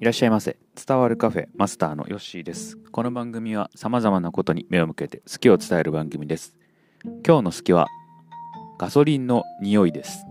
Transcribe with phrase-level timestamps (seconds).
[0.00, 0.56] いらっしゃいませ。
[0.86, 2.78] 伝わるカフェマスターのヨッシーです。
[2.90, 6.56] この番組は様々なことに目を向けて好きを伝える番組です。
[7.04, 7.86] 今日の好きは
[8.78, 10.24] ガソリンの匂いです。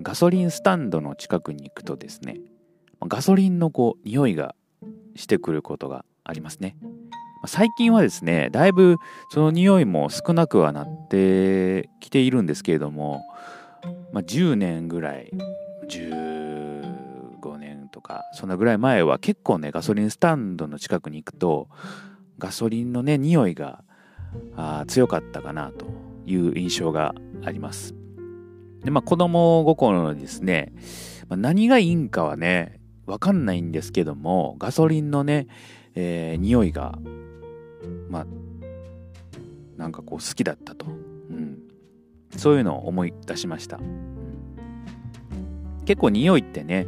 [0.00, 2.40] ガソリンスタンドの近くに行くとですね、
[3.02, 4.54] ガソリンのこう匂いが
[5.14, 6.78] してくることがありますね。
[7.46, 8.96] 最近はですね、だいぶ
[9.32, 13.20] その匂いも少なくはなってきているんですけれども、
[14.14, 15.30] まあ、10年ぐらい、
[15.90, 16.37] 15
[17.88, 21.68] とか、そんなぐらい前は結構ね、ガソリンスタンドの近くに行くと、
[22.38, 23.84] ガソリンのね、匂いが
[24.56, 25.86] あ強かったかなと
[26.26, 27.94] いう印象があります。
[28.84, 30.72] で、まあ子供心のですね、
[31.28, 35.46] まあ、何がいいんかはね、わかんないんですけども、ガソリンのね、
[35.94, 36.98] えー、匂いが、
[38.08, 38.26] まあ、
[39.76, 40.86] なんかこう好きだったと。
[40.86, 40.90] う
[41.32, 41.58] ん。
[42.36, 43.80] そういうのを思い出しました。
[45.86, 46.86] 結構匂いってね、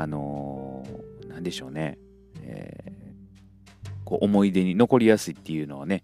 [0.00, 1.98] あのー、なんでしょうね、
[2.42, 3.00] えー
[4.10, 6.02] こう思い出に残りやすいっていうのをね、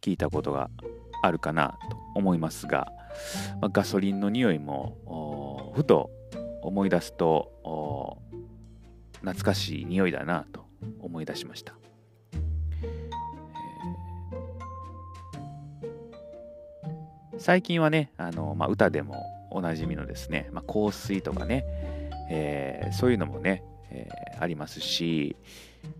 [0.00, 0.70] 聞いたことが
[1.22, 2.92] あるかなと思いますが、
[3.60, 6.08] まあガソリンの匂いも、ふと
[6.62, 8.20] 思い出すと、
[9.14, 10.66] 懐かしい匂いだなと
[11.00, 11.74] 思い出しました。
[17.38, 21.64] 最近はね、あのまあ、歌でもおなじみのですね、まあ、香水とかね、
[22.30, 25.36] えーそういうのもね、えーありますし、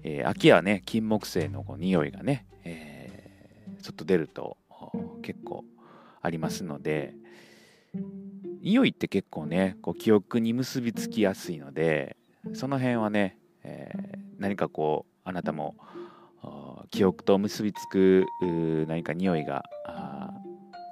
[0.05, 4.57] えー秋はね、金木犀のこう匂いがね、えーちょっと出ると
[5.23, 5.65] 結構
[6.21, 7.15] ありますので、
[8.63, 12.17] 匂いって結構ね、こう記憶に結びつきやすいので、
[12.55, 13.93] その辺はね、え
[14.39, 15.77] 何かこう、あなたも
[16.91, 18.27] 記憶と結びつく
[18.89, 20.31] 何か匂いがあ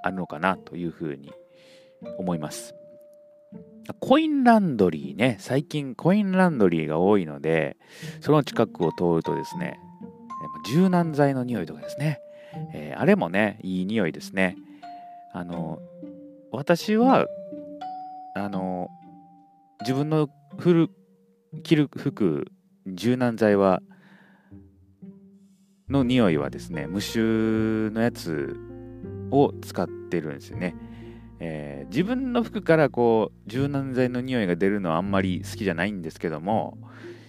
[0.02, 1.32] あるのかなというふうに
[2.18, 2.74] 思います。
[4.00, 7.76] コインランドリーね、最近コインランドリーが多いので、
[8.20, 9.78] その近くを通るとですね、
[10.66, 12.20] 柔軟剤の匂いとかですね、
[12.74, 14.56] えーあれもね、いい匂いですね。
[15.32, 15.78] あの、
[16.50, 17.26] 私は、
[18.34, 18.88] あの、
[19.80, 20.90] 自分のフル
[21.62, 22.46] 着る服、
[22.86, 23.82] 柔軟剤は、
[25.88, 28.56] の匂いはですね、無臭のやつ
[29.30, 30.74] を使ってるんですよね。
[31.40, 36.76] えー自分の服からこう柔軟剤の匂いが出るのはあんまり好きじゃないんですけども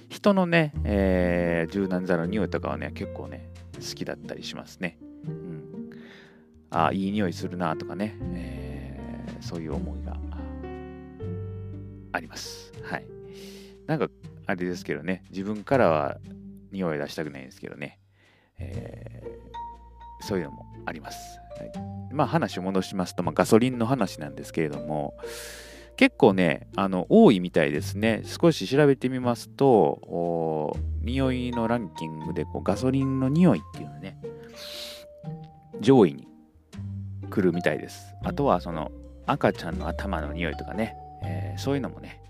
[0.09, 4.97] 人のね、えー柔軟剤の匂いとかはね結構ね好きだったりしますね。
[5.25, 5.91] うん、
[6.71, 10.17] あいい匂いするなとかね、えーそういう思いが
[12.11, 12.73] あります。
[12.83, 13.05] はい。
[13.85, 14.09] なんか
[14.47, 16.17] あれですけどね自分からは
[16.71, 17.99] 匂い出したくないんですけどね、
[18.57, 19.21] え
[20.21, 21.39] そういうのもあります。
[21.59, 21.71] はい
[22.11, 25.15] まあ話を戻しますと、まあ、ガソリンの話なんですけれども、
[25.97, 28.23] 結構ね、あの多いみたいですね。
[28.23, 34.17] 少し調べてみますと、匂いのランキングでこうガソリンの匂いっていうのね、
[35.79, 36.27] 上位に
[37.29, 38.15] 来るみたいです。
[38.23, 38.91] あとはその
[39.25, 42.21] 赤ちゃんの頭の匂いとかね、えーそういうのもね、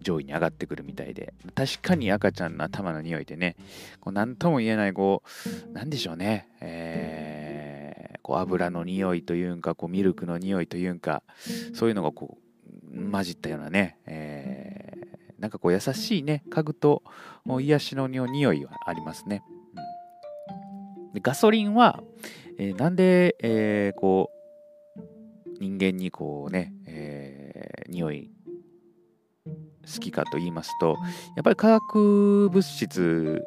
[0.00, 3.56] 上位に上がってくるみたいで、確かに赤ちゃんの頭の匂いってね、
[4.00, 5.22] こう何とも言えない、こ
[5.70, 7.47] う、なんでしょうね、えー
[8.28, 11.22] こう油の匂いというんか、こうミルクの匂いというんか、
[11.72, 12.36] そういうのがこ
[12.94, 15.08] う、混じったようなね、えー
[15.38, 17.02] なんかこう優しいね、家具と
[17.46, 19.42] 癒しの匂いはありますね。
[21.06, 22.02] うんでガソリンは、
[22.58, 24.30] えーなんで、えーこ
[24.96, 25.00] う、
[25.58, 28.30] 人間にこうね、えー匂い
[29.46, 30.98] 好きかと言いますと、
[31.34, 33.42] やっぱり化学物質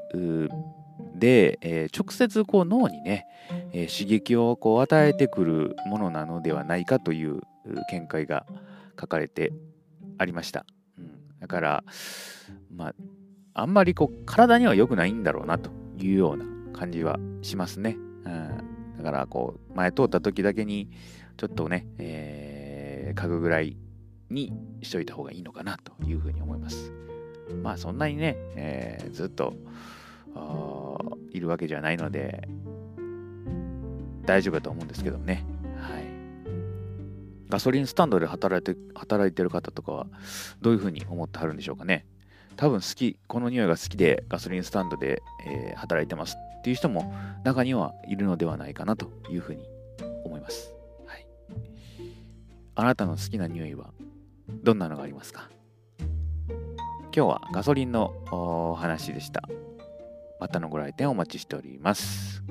[1.22, 3.28] で、えー直接こう脳にね、
[3.72, 7.42] えー刺激をこう与えてくるものなのではないかという
[7.92, 8.46] 見解が
[9.00, 9.54] 書かれて
[10.18, 10.66] ありました。
[10.98, 11.84] うん、だから、
[12.76, 12.94] まあ、
[13.54, 17.98] あんまりこう体には良くないんだろうなというような感じはしますね。
[18.26, 20.90] うん、だからこう前通った時だけに
[21.38, 23.78] ちょっとね、えー、嗅ぐぐらい
[24.32, 26.92] にしといた方がいいのかなというふうに思います。
[27.62, 29.54] まあそんなにね、えーずっと
[31.32, 32.48] いるわけじゃないので
[34.26, 35.46] 大丈夫だと思うんですけどね。
[35.80, 36.06] はい。
[37.50, 40.08] ガソリンスタンドで働いて働いてる方とかは
[40.62, 42.06] どういうふうに思ってはるんでしょうかね。
[42.56, 47.12] 多分好き、この匂いが好きでガソリンスタンドで、えー働いてますっていう人も
[47.44, 49.66] 中にはいるのではないかなというふうに
[50.24, 50.72] 思います。
[51.08, 51.26] はい。
[52.76, 53.92] あなたの好きな匂いは
[54.64, 55.50] どんなのがありますか？
[57.14, 59.50] 今日はガソリンのお話でした。
[60.42, 62.42] またのご来店お待ちしております。